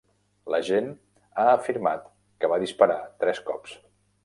L'agent 0.53 0.87
ha 1.43 1.45
afirmat 1.51 2.09
que 2.41 2.51
va 2.55 2.59
disparar 2.65 2.99
tres 3.25 3.45
cops. 3.51 3.79